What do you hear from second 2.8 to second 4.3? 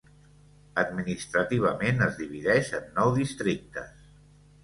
nou districtes.